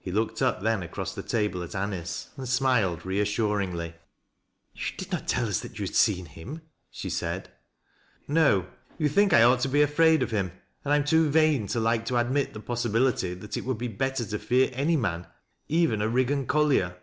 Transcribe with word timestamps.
He 0.00 0.12
looked 0.12 0.42
up 0.42 0.62
then 0.62 0.84
across 0.84 1.12
the 1.12 1.24
table 1.24 1.60
at 1.60 1.74
Anice 1.74 2.28
and 2.36 2.48
smiled 2.48 3.04
reassuringly. 3.04 3.96
190 4.76 4.76
THAT 4.76 4.76
LASS 4.78 4.78
(f 4.78 4.78
LOWRIWS." 4.78 4.90
You 4.92 4.96
did 4.96 5.10
not 5.12 5.26
tell 5.26 5.48
us 5.48 5.58
that 5.60 5.76
you 5.80 5.84
had 5.86 5.94
seen 5.96 6.26
hiiri," 6.28 6.60
she 6.88 7.10
said 7.10 7.50
* 7.88 8.28
No. 8.38 8.66
You 8.96 9.08
think 9.08 9.32
I 9.32 9.42
ought 9.42 9.58
to 9.62 9.68
be 9.68 9.82
afraid 9.82 10.22
of 10.22 10.30
him, 10.30 10.50
and 10.84 10.92
1 10.92 10.94
am 10.98 11.04
too 11.04 11.28
vain 11.30 11.66
to 11.66 11.80
like 11.80 12.06
to 12.06 12.16
admit 12.16 12.52
the 12.52 12.60
possibility 12.60 13.34
that 13.34 13.56
it 13.56 13.64
would 13.64 13.78
be 13.78 13.88
better 13.88 14.24
to 14.24 14.38
fear 14.38 14.70
any 14.72 14.96
man, 14.96 15.26
even 15.66 16.00
a 16.00 16.08
Riggan 16.08 16.46
collier." 16.46 16.98